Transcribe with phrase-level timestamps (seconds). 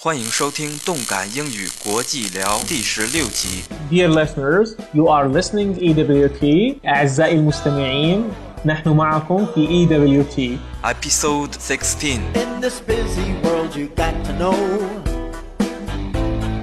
[0.00, 3.63] 欢迎收听《动感英语国际聊》第十六集。
[3.91, 8.23] Dear listeners, you are listening EWT أعزائي المستمعين
[8.65, 14.55] نحن معكم في EWT Episode 16 In this busy world, you got to know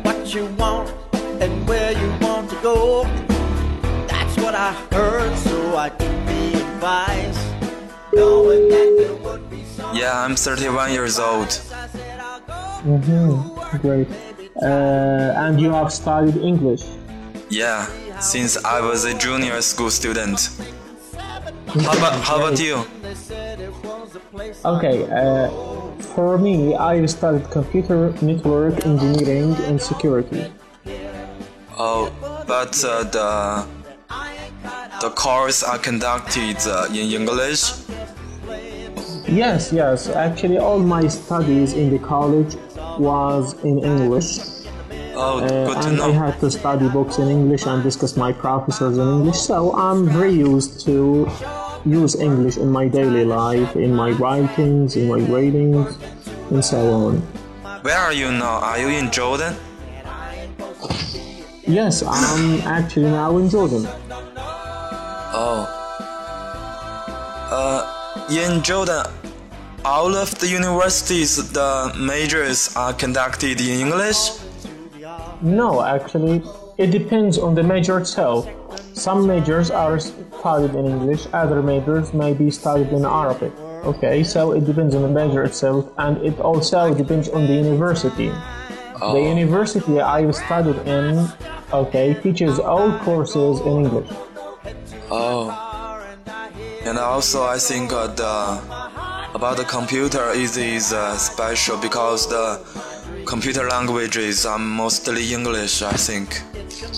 [0.03, 0.89] what you want
[1.41, 3.07] and where you want to go.
[4.09, 7.39] That's what I heard, so I took the advice.
[8.13, 9.95] Knowing that there would be some.
[9.95, 11.61] Yeah, I'm 31 years old.
[12.79, 13.45] I said I'll go.
[13.61, 14.09] Mhm, Great
[14.63, 16.85] uh, And you have studied English
[17.51, 17.87] Yeah,
[18.21, 20.51] since I was a junior school student.
[21.69, 22.85] How about, how about you?
[23.03, 24.65] They said it was a place.
[24.65, 25.49] Okay, uh,
[26.15, 30.53] for me, I studied computer network engineering and security.
[31.79, 32.11] Oh,
[32.47, 33.67] but uh, the
[35.01, 37.63] the course are conducted uh, in English.
[39.29, 40.09] Yes, yes.
[40.09, 42.57] Actually, all my studies in the college
[42.99, 44.59] was in English,
[45.21, 48.33] Oh, uh, good to and I had to study books in English and discuss my
[48.33, 49.39] professors in English.
[49.39, 51.29] So I'm very used to
[51.85, 55.99] use English in my daily life, in my writings, in my readings,
[56.51, 57.21] and so on.
[57.83, 58.63] Where are you now?
[58.63, 59.57] Are you in Jordan?
[61.67, 63.89] Yes, I'm actually now in Jordan.
[65.35, 65.67] Oh.
[67.51, 69.05] Uh, in Jordan,
[69.89, 74.21] all of the universities, the majors are conducted in English.
[75.41, 76.43] No, actually,
[76.77, 78.47] it depends on the major itself.
[78.93, 83.53] Some majors are studied in English, other majors may be studied in Arabic.
[83.91, 88.31] Okay, so it depends on the major itself, and it also depends on the university.
[89.01, 91.29] The university I've studied in,
[91.73, 94.11] okay, teaches all courses in English.
[95.11, 95.49] Oh.
[96.85, 98.78] And also, I think uh, the
[99.35, 102.61] about the computer is is uh, special because the
[103.27, 105.83] computer languages are mostly English.
[105.83, 106.43] I think.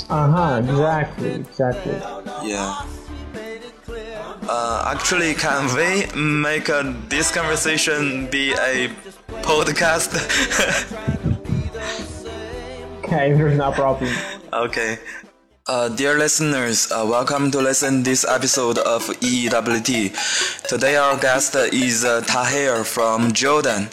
[0.08, 1.94] Uh huh, exactly, exactly.
[2.42, 2.74] Yeah.
[4.48, 8.88] Uh, actually, can we make uh, this conversation be a
[9.42, 10.10] podcast?
[13.04, 14.08] Okay, there's no problem.
[14.52, 14.98] okay.
[15.70, 20.66] Uh, dear listeners, uh, welcome to listen this episode of EEWT.
[20.66, 23.88] Today our guest is uh, Tahir from Jordan.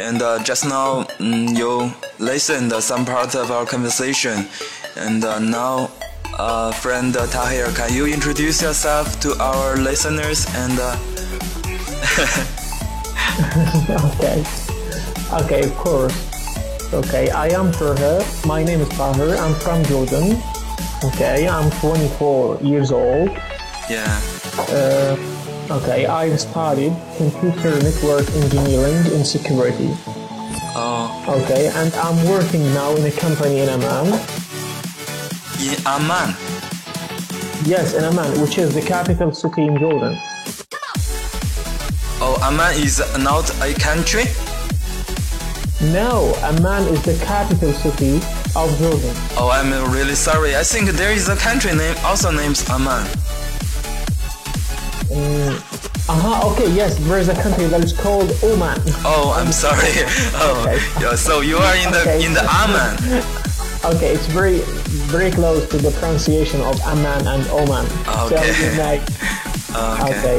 [0.00, 4.48] And uh, just now mm, you listened some part of our conversation.
[4.96, 5.92] And uh, now,
[6.40, 10.72] uh, friend Tahir, can you introduce yourself to our listeners and
[14.10, 14.42] Okay.
[15.30, 16.92] Okay, of course.
[16.92, 18.26] Okay, I am Tahir.
[18.44, 19.36] My name is Tahir.
[19.36, 20.42] I'm from Jordan.
[21.04, 23.28] Okay, I'm 24 years old.
[23.90, 24.20] yeah?
[24.70, 25.16] Uh,
[25.70, 29.90] okay, I've studied computer network engineering and security.
[30.74, 34.14] Oh, Okay, and I'm working now in a company in Amman.
[35.60, 36.36] in Amman.
[37.64, 40.16] Yes, in Amman, which is the capital city in Jordan.
[42.20, 44.24] Oh, Amman is not a country.
[45.92, 48.20] No, Amman is the capital city
[48.56, 48.70] of.
[49.38, 50.56] Oh, I'm really sorry.
[50.56, 53.06] I think there is a country name also names Amman.
[56.08, 58.80] Uh-huh, okay, yes, there is a country that is called Oman.
[59.04, 59.88] Oh, I'm sorry.
[60.34, 60.78] Oh, Okay.
[61.00, 62.24] yeah, so you are in the Okay.
[62.26, 63.22] in the Amman.
[63.84, 64.60] Okay, it's very,
[65.10, 67.84] very close to the pronunciation of Amman and Oman.
[68.06, 68.46] So Okay.
[68.54, 69.00] you may,
[69.74, 70.38] Okay.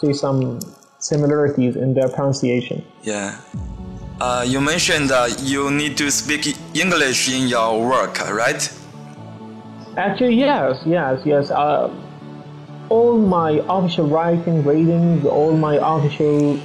[0.00, 0.58] see some
[0.98, 2.82] similarities in their pronunciation.
[3.02, 3.38] Yeah.
[4.20, 8.72] Uh, you mentioned uh, you need to speak English in your work, right?
[9.96, 11.50] Actually, yes, yes, yes.
[11.50, 11.92] Uh,
[12.88, 16.58] all my official writing, readings, all my official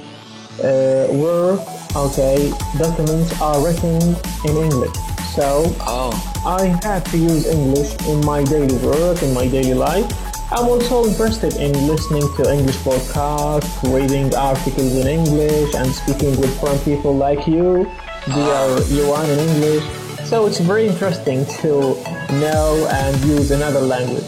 [0.64, 1.60] uh, work,
[1.96, 4.00] okay, documents are written
[4.48, 4.96] in English.
[5.34, 6.12] So Oh,
[6.46, 10.11] I have to use English in my daily work, in my daily life.
[10.54, 16.52] I'm also interested in listening to English podcasts, reading articles in English, and speaking with
[16.60, 17.88] foreign people like you.
[18.26, 19.84] They are Yuan in English.
[20.28, 21.96] So it's very interesting to
[22.42, 24.24] know and use another language.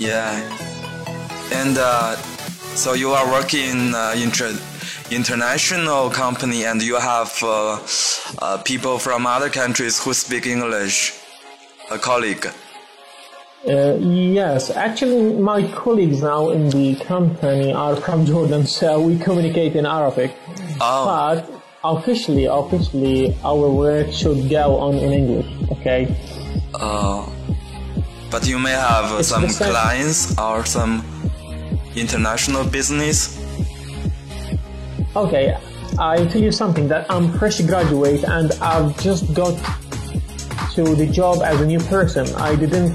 [0.00, 0.34] yeah.
[1.52, 2.16] And uh,
[2.74, 4.58] so you are working uh, inter-
[5.10, 7.78] international company, and you have uh,
[8.42, 11.14] uh, people from other countries who speak English.
[11.90, 12.46] A colleague.
[13.66, 19.74] Uh, yes, actually, my colleagues now in the company are from Jordan, so we communicate
[19.74, 20.32] in Arabic.
[20.80, 21.04] Oh.
[21.06, 21.50] But
[21.82, 25.70] officially, officially, our work should go on in English.
[25.72, 26.14] Okay.
[26.74, 27.28] Uh,
[28.30, 31.02] but you may have uh, some clients or some
[31.96, 33.36] international business.
[35.16, 35.56] Okay.
[35.98, 39.56] I tell you something that I'm fresh graduate and I've just got
[40.74, 42.32] to the job as a new person.
[42.36, 42.94] I didn't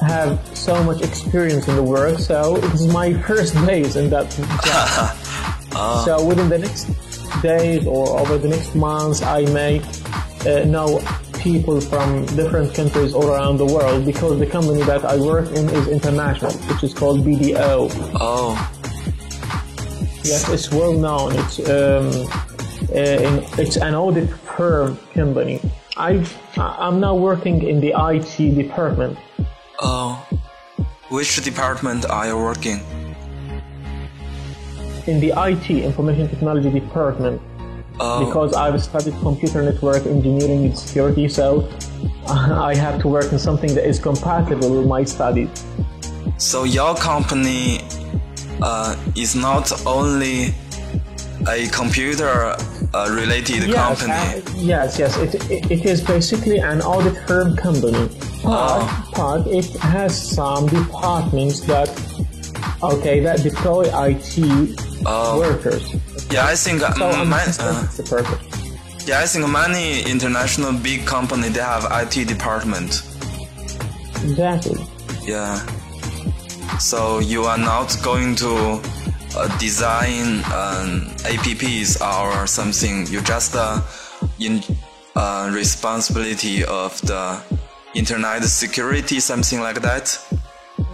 [0.00, 5.16] have so much experience in the work, so it's my first days in that job.
[6.04, 6.90] So within the next
[7.42, 9.80] days or over the next months, I may
[10.44, 11.00] uh, know
[11.38, 15.70] people from different countries all around the world because the company that I work in
[15.70, 17.88] is international, which is called BDO.
[18.20, 18.58] Oh,
[20.22, 21.34] Yes, it's well known.
[21.34, 22.10] It's um,
[22.92, 25.60] uh, in, it's an audit firm company.
[25.96, 26.24] I
[26.56, 29.18] I'm now working in the IT department.
[29.80, 30.26] Oh.
[31.08, 32.80] Which department are you working?
[35.06, 37.40] In the IT information technology department
[38.02, 41.68] Oh, because I've studied computer network engineering and security, so
[42.28, 45.50] I have to work in something that is compatible with my studies.
[46.38, 47.80] so your company
[48.62, 50.54] uh, is not only
[51.48, 52.54] a computer
[52.94, 54.12] uh, related Yes, company.
[54.12, 55.16] uh, yes, yes.
[55.16, 58.08] It, it, it is basically an audit firm company,
[58.42, 59.12] but, Oh.
[59.16, 61.88] but it has some departments that,
[62.82, 64.76] okay, that deploy IT
[65.38, 65.94] workers.
[66.30, 69.06] yeah, I think So I'm ma- just uh, the purpose.
[69.06, 73.02] yeah, I think many international big company they have IT department.
[74.22, 74.84] Exactly.
[75.26, 75.58] Yeah.
[76.78, 78.80] So you are not going to
[79.58, 83.06] design um, apps or something.
[83.06, 83.80] You just uh,
[84.38, 84.62] in
[85.16, 87.40] uh, responsibility of the
[87.94, 90.18] internet security, something like that.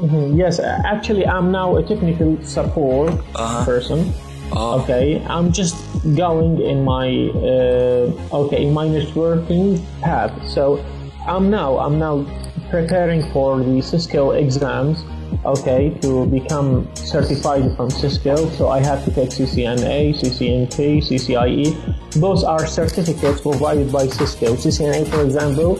[0.00, 3.64] Mhm, Yes, uh, actually, I'm now a technical support Uh-huh.
[3.64, 4.12] person.
[4.52, 4.80] Oh.
[4.80, 5.74] Okay, I'm just
[6.16, 10.30] going in my uh, okay in my networking path.
[10.46, 10.78] So
[11.26, 12.24] I'm now I'm now
[12.70, 15.02] preparing for the Cisco exams.
[15.44, 22.12] Okay, to become certified from Cisco, so I have to take CCNA, CCNP, CCIE.
[22.12, 24.56] Those are certificates provided by Cisco.
[24.56, 25.78] CCNA, for example,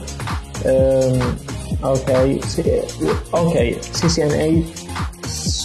[0.65, 1.37] um,
[1.83, 2.39] okay,
[3.33, 4.87] okay, CCNA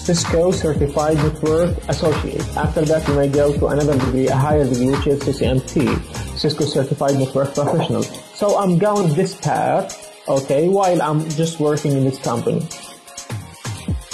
[0.02, 2.43] Cisco Certified Network Associate.
[2.56, 6.64] After that, you may go to another degree, a higher degree, which is CCNP, Cisco
[6.64, 8.02] Certified Network Professional.
[8.02, 9.94] So I'm going this path,
[10.26, 12.67] okay, while I'm just working in this company.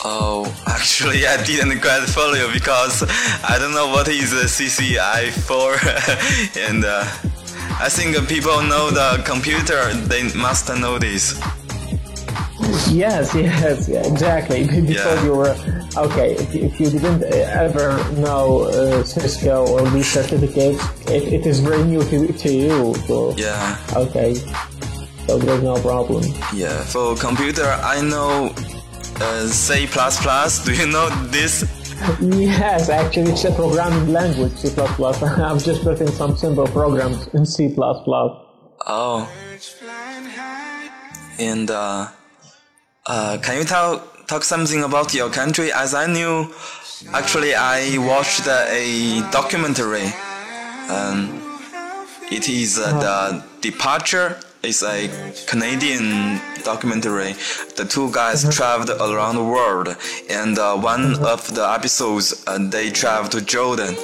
[0.04, 3.02] Oh, actually, I didn't quite follow you because
[3.44, 5.74] I don't know what is a CCI for,
[6.68, 7.04] and uh,
[7.80, 9.92] I think people know the computer.
[9.94, 11.38] They must know this.
[12.90, 14.64] Yes, yes, yeah, exactly.
[14.86, 15.24] Because Yeah.
[15.24, 15.56] you were
[15.96, 16.34] okay.
[16.34, 21.82] If, if you didn't ever know uh, Cisco or these certificates, it, it is very
[21.84, 22.94] new to, to you.
[23.06, 23.76] So Yeah.
[23.96, 24.34] okay,
[25.26, 26.24] so there's no problem.
[26.54, 28.52] Yeah, for computer, I know
[29.20, 29.86] uh, C++.
[30.64, 31.64] Do you know this?
[32.20, 34.68] Yes, actually, it's a programming language, C++.
[34.78, 37.74] I've just written some simple programs in C++.
[38.86, 39.28] Oh.
[41.38, 42.08] And uh,
[43.06, 45.72] uh, can you tell talk something about your country?
[45.72, 46.52] As I knew,
[47.12, 50.06] actually, I watched a documentary.
[50.88, 51.42] Um,
[52.30, 54.38] it is uh, the departure.
[54.62, 55.08] It's a
[55.46, 57.34] Canadian documentary.
[57.76, 59.96] The two guys traveled around the world,
[60.28, 63.94] and uh, one of the episodes uh, they traveled to Jordan.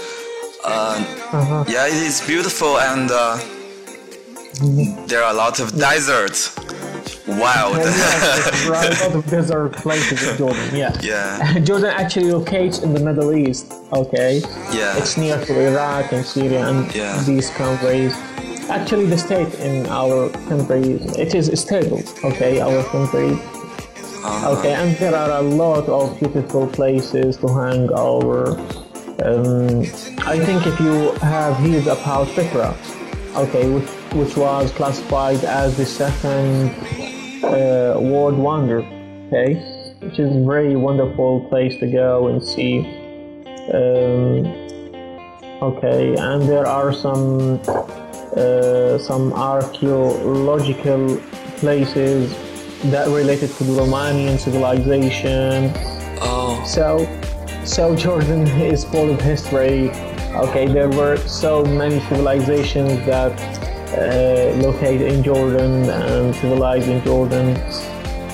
[0.64, 3.36] Uh, Yeah, it is beautiful, and uh,
[5.08, 6.54] there are a lot of deserts.
[7.26, 7.76] Wild.
[7.76, 10.92] there are a lot of desert places in Jordan, yeah.
[11.02, 14.40] yeah, Jordan actually locates in the Middle East, okay?
[14.72, 14.96] yeah.
[14.98, 17.20] It's near to Iraq and Syria and Yeah.
[17.26, 18.14] these countries.
[18.70, 23.38] Actually, the state in our country, it is stable, okay, our country.
[24.24, 28.58] Okay, and there are a lot of beautiful places to hang over.
[29.22, 29.82] Um,
[30.26, 32.74] I think if you have heard about Petra,
[33.36, 36.70] okay, which, which was classified as the second
[37.44, 38.80] uh, world wonder,
[39.26, 39.54] okay,
[40.00, 42.80] which is a very wonderful place to go and see.
[43.72, 44.46] Um,
[45.62, 47.60] okay, and there are some
[48.98, 51.20] some archaeological
[51.58, 52.32] places
[52.90, 55.72] that related to the Romanian civilization.
[56.20, 57.06] Oh, So,
[57.64, 59.90] so Jordan is full of history.
[60.34, 63.32] Okay, there were so many civilizations that
[63.96, 67.54] uh, located in Jordan and civilized in Jordan.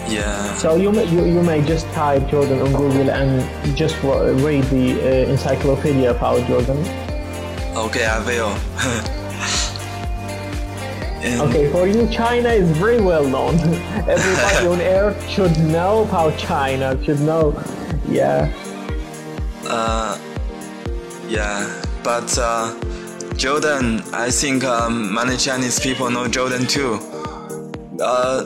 [0.08, 0.54] yeah.
[0.56, 4.86] So you may, you, you may just type Jordan on Google and just read the
[5.00, 6.78] uh, encyclopedia about Jordan.
[7.76, 8.56] Okay, I will.
[11.22, 13.54] and, Okay, for you, China is very well known.
[14.08, 16.96] Everybody on earth should know about China.
[17.04, 17.52] Should know,
[18.08, 18.50] yeah.
[19.66, 20.18] uh,
[21.28, 22.74] yeah, but uh,
[23.36, 26.98] Jordan, I think um, many Chinese people know Jordan too.
[28.00, 28.44] Uh,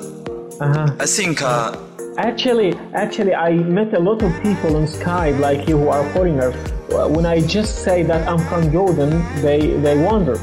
[0.61, 0.87] Uh-huh.
[1.01, 1.75] I think uh,
[2.17, 6.55] Actually, actually, I met a lot of people on Skype like you who are foreigners.
[6.89, 9.11] When I just say that I'm from Jordan,
[9.43, 10.39] they they wonder,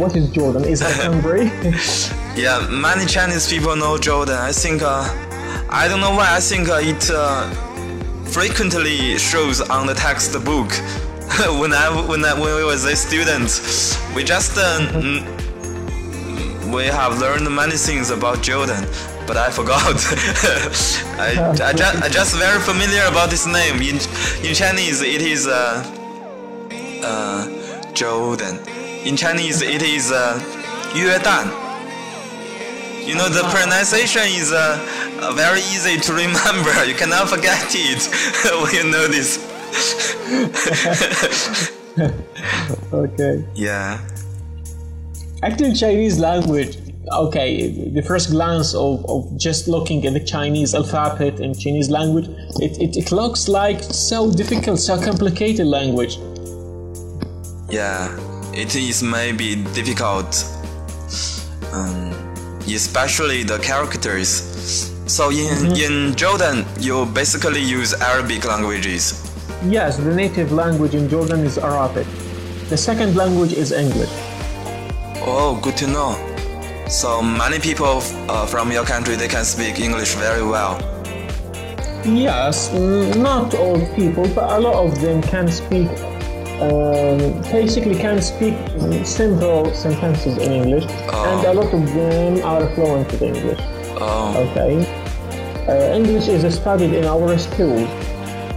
[0.00, 0.64] what is Jordan?
[0.64, 1.44] Is that country?
[2.42, 4.36] yeah, many Chinese people know Jordan.
[4.36, 5.04] I think uh,
[5.68, 6.36] I don't know why.
[6.36, 7.50] I think uh, it uh,
[8.24, 10.70] frequently shows on the textbook.
[11.60, 13.50] when I when I, when we was a student,
[14.16, 14.80] we just uh,
[16.72, 18.86] we have learned many things about Jordan,
[19.30, 19.78] but I forgot.
[21.22, 23.76] I, I, ju- I just very familiar about this name.
[23.76, 23.94] In
[24.42, 25.86] in Chinese, it is uh,
[27.04, 28.58] uh, Jordan.
[29.06, 30.34] In Chinese, it is uh,
[31.22, 31.46] Dan.
[33.06, 34.58] You know the pronunciation is uh,
[35.22, 36.74] uh, very easy to remember.
[36.90, 38.02] You cannot forget it
[38.62, 39.38] when you know this.
[42.92, 43.44] okay.
[43.54, 44.00] Yeah.
[45.44, 46.89] Actually, Chinese language.
[47.12, 52.28] Okay, the first glance of, of just looking at the Chinese alphabet and Chinese language,
[52.60, 56.18] it, it, it looks like so difficult, so complicated language.
[57.68, 58.16] Yeah,
[58.54, 60.44] it is maybe difficult,
[61.72, 62.12] um,
[62.66, 64.28] especially the characters.
[65.06, 69.14] So in in Jordan, you basically use Arabic languages.
[69.64, 72.06] Yes, the native language in Jordan is Arabic.
[72.68, 74.10] The second language is English.
[75.26, 76.29] Oh, good to know.
[76.90, 80.78] So many people uh, from your country they can speak English very well.
[82.04, 85.88] Yes, mm, not all people, but a lot of them can speak.
[86.60, 88.54] Um, basically, can speak
[89.06, 93.60] simple sentences in English, and a lot of them are fluent in English.
[93.96, 94.72] Oh, Okay.
[95.68, 97.88] Uh, English is studied in our schools,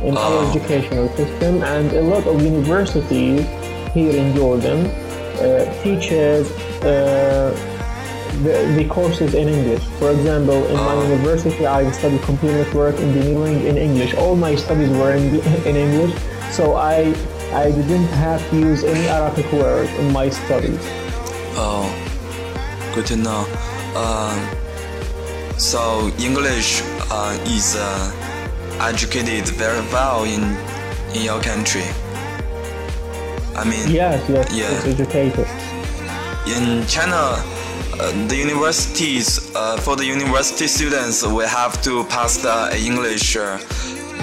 [0.04, 0.50] in our Oh.
[0.50, 3.46] educational system, and a lot of universities
[3.94, 6.50] here in Jordan uh, teaches
[6.84, 7.52] uh,
[8.42, 9.84] the, the courses in English.
[10.00, 11.08] For example, in my Oh.
[11.08, 14.14] university, I studied computer network engineering in English.
[14.16, 16.14] All my studies were in, in English,
[16.52, 17.14] so I
[17.54, 20.82] I didn't have to use any Arabic word in my studies.
[21.56, 21.86] oh,
[22.96, 23.42] good to know.
[23.96, 24.38] Um,
[25.58, 26.82] so English
[27.14, 27.86] uh, is uh,
[28.82, 30.44] educated very well in
[31.14, 31.86] in your country.
[33.56, 34.72] I mean, Yes, yes, Yeah.
[34.74, 35.48] it's educated.
[36.56, 37.38] in China,
[38.28, 43.58] the universities uh, for the university students we have to pass the English uh,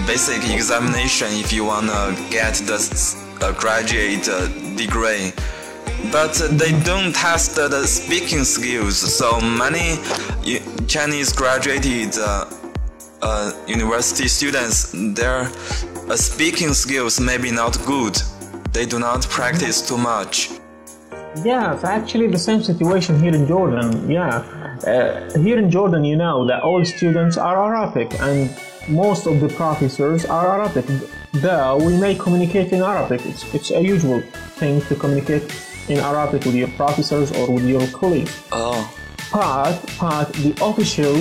[0.07, 2.79] basic examination if you wanna get the
[3.41, 4.47] uh, graduate uh,
[4.77, 5.33] degree.
[6.11, 9.99] But uh, they don't test uh, the speaking skills, so many
[10.87, 12.47] Chinese graduated uh,
[13.23, 18.17] uh, university students, their uh, speaking skills may be not good.
[18.73, 20.51] They do not practice too much.
[21.37, 24.11] Yeah, it's actually the same situation here in Jordan.
[24.11, 24.43] Yeah,
[24.87, 28.51] uh, here in Jordan, you know that all students are Arabic and
[28.89, 30.87] most of the professors are Arabic.
[31.33, 34.21] Though we may communicate in Arabic, it's, it's a usual
[34.59, 35.45] thing to communicate
[35.89, 38.43] in Arabic with your professors or with your colleagues.
[38.51, 38.93] Oh,
[39.33, 41.15] But, but the official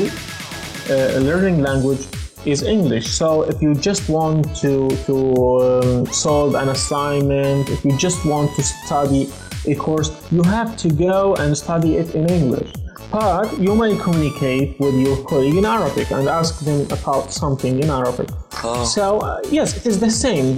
[0.90, 2.08] uh, learning language
[2.46, 3.08] is English.
[3.08, 5.16] So if you just want to to
[5.62, 9.30] um, solve an assignment, if you just want to study
[9.66, 12.72] a course, you have to go and study it in English.
[13.12, 17.90] But you may communicate with your colleague in Arabic and ask them about something in
[17.90, 18.30] Arabic.
[18.64, 18.86] Oh.
[18.86, 20.56] So uh, yes, it is the same.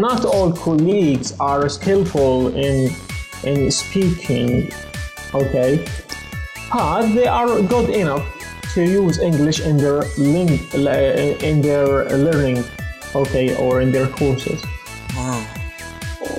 [0.00, 2.90] Not all colleagues are skillful in
[3.42, 4.70] in speaking.
[5.34, 5.84] Okay,
[6.72, 8.39] but they are good enough
[8.74, 10.60] to use English in their ling-
[11.42, 11.86] in their
[12.16, 12.64] learning,
[13.14, 14.60] okay, or in their courses.
[15.16, 15.46] Oh,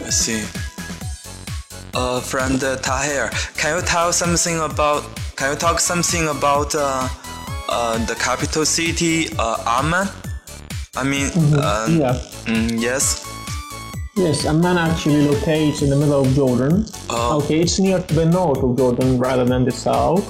[0.05, 0.43] I see.
[1.93, 5.03] Uh, friend uh, Tahir, can you tell something about?
[5.35, 7.07] Can you talk something about uh,
[7.67, 10.07] uh, the capital city, uh, Amman?
[10.95, 12.13] I mean, uh, Yeah.
[12.45, 13.25] mm, yes.
[14.15, 16.85] Yes, Amman actually locates in the middle of Jordan.
[17.09, 17.39] Oh.
[17.41, 20.25] Okay, it's near to the north of Jordan rather than the south.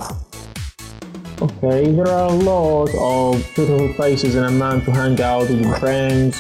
[1.42, 5.76] Okay, there are a lot of beautiful places in Amman to hang out with your
[5.78, 6.38] friends.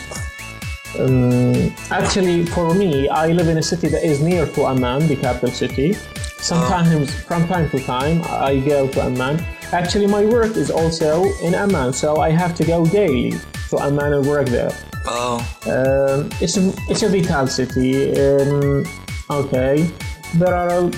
[0.99, 5.15] Um, actually, for me, I live in a city that is near to Amman, the
[5.15, 5.93] capital city.
[6.37, 9.43] Sometimes, from time to time, I go to Amman.
[9.71, 13.33] Actually, my work is also in Amman, so I have to go daily
[13.69, 14.71] to Amman and work there.
[15.07, 18.13] Oh, Um, it's a it's a vital city.
[18.21, 18.85] Um,
[19.31, 19.89] okay,
[20.35, 20.91] there are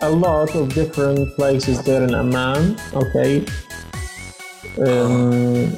[0.00, 2.76] a, lot of different places there in Amman.
[2.94, 3.44] Okay,
[4.78, 5.70] um,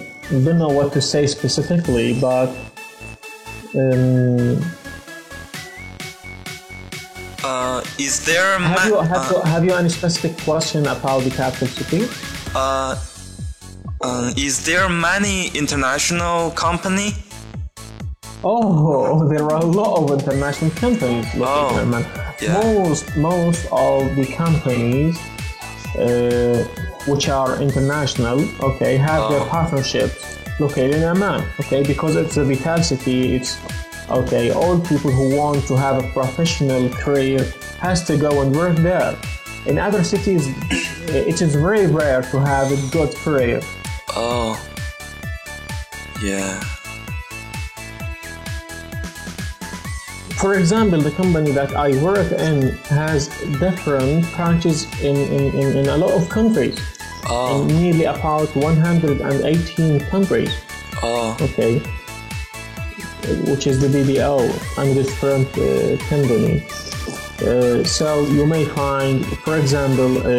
[0.44, 2.48] don't know what to say specifically, but
[3.74, 4.60] um,
[7.44, 11.30] uh, is there Have you have, uh, you have you any specific question about the
[11.30, 12.08] capital city?
[12.54, 12.96] uh,
[14.02, 17.14] um, is there many international company?
[18.44, 22.25] Oh, there are a lot of international companies located Oh, in Amman.
[22.40, 22.52] Yeah.
[22.62, 25.18] Most most of the companies
[25.98, 26.64] uh,
[27.06, 29.48] which are international, okay, have their Oh.
[29.48, 33.36] partnerships located in Amman, okay, because it's a vital city.
[33.36, 33.58] It's
[34.10, 34.50] okay.
[34.50, 37.40] All people who want to have a professional career
[37.80, 39.14] has to go and work there.
[39.66, 40.42] In other cities,
[41.30, 43.60] it is very rare to have a good career.
[44.14, 44.58] Oh,
[46.22, 46.60] yeah.
[50.38, 53.28] For example, the company that I work in has
[53.58, 56.78] different branches in, in, in, in a lot of countries.
[57.28, 60.52] Oh, In nearly about 118 countries.
[61.02, 61.78] oh, Okay.
[63.50, 64.38] Which is the BDO
[64.78, 66.62] and different uh, company.
[67.42, 70.30] Uh, so you may find, for example, uh,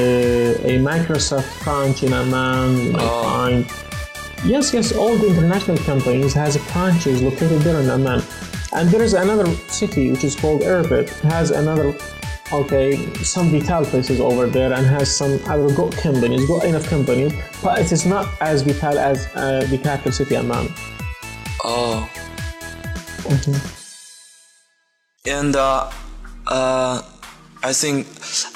[0.71, 2.85] a Microsoft branch in Amman.
[2.85, 3.23] You may Oh.
[3.23, 3.65] find
[4.45, 8.21] Yes, yes, all the international companies has branches located there in Amman.
[8.77, 11.97] And there is another city which is called Irbid, has another,
[12.53, 17.33] okay, some vital places over there and has some other good companies, good enough companies,
[17.63, 20.71] but it is not as vital as uh, the capital city Amman.
[21.63, 22.07] oh.
[25.25, 25.89] And uh,
[26.45, 27.01] uh,
[27.63, 28.05] I think,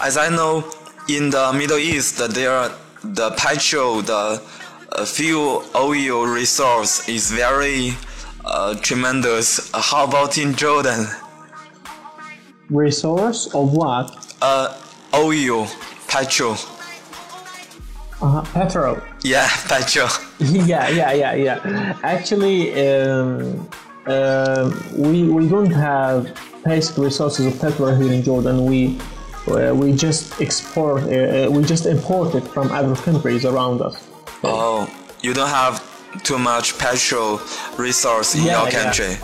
[0.03, 0.71] as I know,
[1.09, 2.71] in the Middle East, there are
[3.03, 4.39] the petrol, the
[4.91, 7.95] uh, fuel oil resource is very
[8.45, 9.74] uh, tremendous.
[9.74, 11.07] Uh, How about in Jordan?
[12.69, 14.36] Resource of what?
[14.41, 14.77] Uh,
[15.13, 15.67] oil,
[16.07, 16.55] petrol.
[18.21, 18.98] Uh, petrol.
[19.24, 20.10] Yeah, petrol.
[20.39, 22.00] yeah, yeah, yeah, yeah.
[22.03, 23.67] Actually, um,
[24.07, 26.31] um we we don't have
[26.63, 28.65] basic resources of petrol here in Jordan.
[28.65, 28.98] We
[29.48, 34.07] uh, we just export, uh, uh, we just import it from other countries around us.
[34.43, 34.88] Oh,
[35.21, 35.90] you don't have
[36.23, 37.39] too much petrol
[37.77, 39.17] resource in Yeah, your country.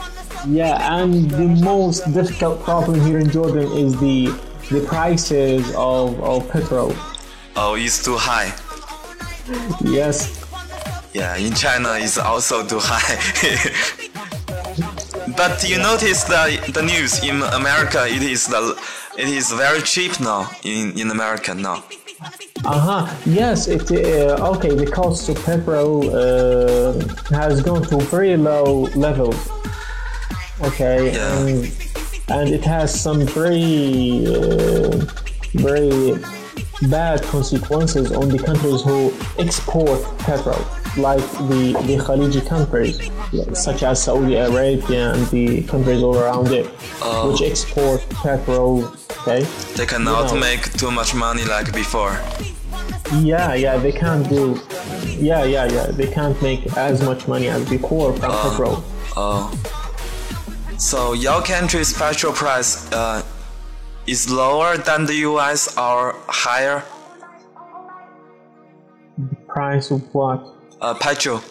[0.48, 4.32] Yeah, and the most difficult problem here in Jordan is the
[4.70, 6.94] the prices of, of petrol.
[7.56, 8.54] Oh, it's too high.
[9.82, 10.44] Yes,
[11.14, 13.18] Yeah, in China it's also too high.
[15.38, 18.78] but you notice the the news in America it is the
[19.18, 21.84] it is very cheap now in in America now.
[22.66, 23.16] Uh huh.
[23.26, 23.68] Yes.
[23.68, 23.92] It.
[23.92, 24.74] Uh, okay.
[24.74, 26.94] The cost of petrol uh,
[27.30, 29.34] has gone to very low level.
[30.62, 31.14] Okay.
[31.14, 31.38] Yeah.
[31.40, 31.72] And,
[32.30, 35.06] and it has some very, uh,
[35.54, 36.16] very
[36.90, 40.60] bad consequences on the countries who export petrol,
[40.98, 43.10] like the the Khaliji countries,
[43.54, 46.66] such as Saudi Arabia and the countries all around it,
[47.26, 48.92] which export petrol.
[49.28, 49.44] Okay.
[49.76, 50.40] They cannot know.
[50.40, 52.18] make too much money like before.
[53.20, 54.58] Yeah, yeah, they can't do.
[55.20, 58.84] Yeah, yeah, yeah, they can't make as much money as before from petrol.
[59.18, 59.52] Oh.
[60.78, 63.22] So your country's petrol price uh,
[64.06, 66.84] is lower than the US or higher?
[69.18, 70.40] The Price of what?
[70.80, 71.42] Uh, petrol.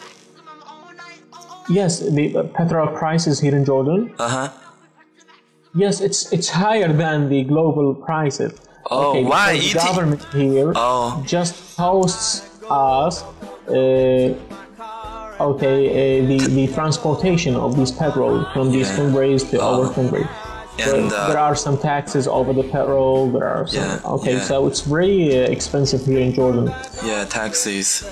[1.69, 4.15] Yes, the uh, petrol prices here in Jordan.
[4.19, 4.66] Uh huh.
[5.77, 8.53] Yes, it's it's higher than the global prices.
[8.91, 9.55] Oh, why?
[9.55, 11.23] because It- The government here Oh.
[11.35, 12.29] just hosts
[12.71, 13.25] us.
[13.69, 14.35] Uh,
[15.51, 18.97] okay, uh, the the transportation of this petrol from these Yeah.
[19.01, 20.27] countries to our country.
[20.79, 23.31] And There- uh, there are some taxes over the petrol.
[23.35, 23.83] There are some.
[23.85, 24.49] Yeah, okay, yeah.
[24.51, 26.67] so it's very uh, expensive here in Jordan.
[27.11, 28.05] yeah, taxes.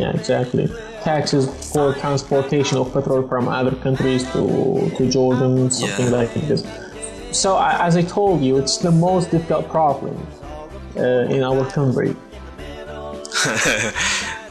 [0.00, 0.66] Yeah, exactly.
[1.12, 4.42] Taxes for transportation of petrol from other countries to,
[4.96, 6.18] to Jordan, something Yeah.
[6.20, 6.62] like this.
[7.32, 7.50] So,
[7.88, 10.14] as I told you, it's the most difficult problem
[10.96, 12.10] uh, in our country.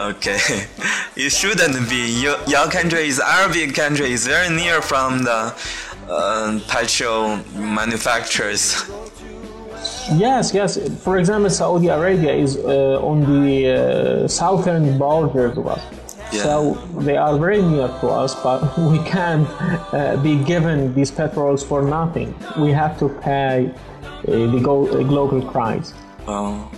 [0.10, 0.40] okay,
[1.26, 2.02] it shouldn't be.
[2.24, 4.10] Your, your country is Arabic country.
[4.18, 5.42] is very near from the
[6.10, 7.38] uh, petrol
[7.82, 8.64] manufacturers.
[10.26, 10.70] Yes, yes.
[11.04, 15.82] For example, Saudi Arabia is uh, on the uh, southern border of us.
[16.38, 16.44] Yeah.
[16.44, 18.60] So they are very near to us, but
[18.92, 19.48] we can't
[19.94, 22.34] uh, be given these petrols for nothing.
[22.58, 25.94] We have to pay uh, the go- uh, global price.
[26.28, 26.70] Oh,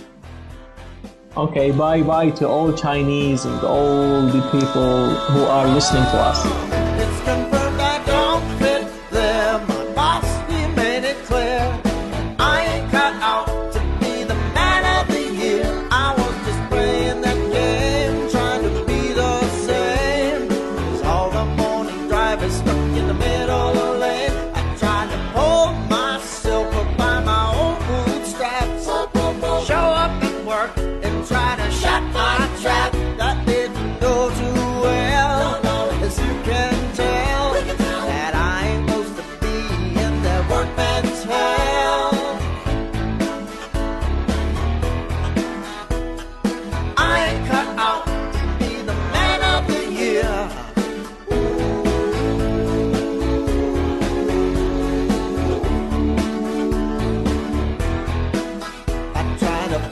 [1.36, 6.79] Okay, bye bye to all Chinese and all the people who are listening to us.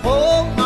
[0.02, 0.57] 红